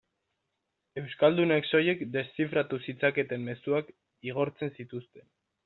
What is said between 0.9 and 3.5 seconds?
Euskaldunek soilik deszifratu zitzaketen